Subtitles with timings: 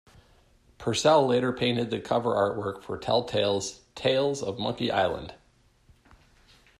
[0.79, 5.35] Purcell later painted the cover artwork for Telltale's "Tales of Monkey Island".